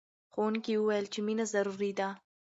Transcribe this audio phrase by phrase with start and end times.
[0.31, 2.09] ښوونکي وویل چې مینه ضروري ده.